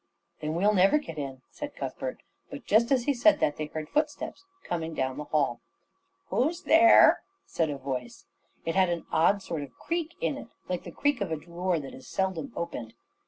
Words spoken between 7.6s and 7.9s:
a